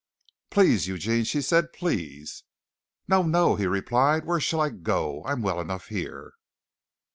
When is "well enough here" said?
5.43-6.33